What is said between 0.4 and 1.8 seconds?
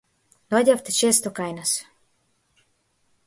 Доаѓавте често кај нас.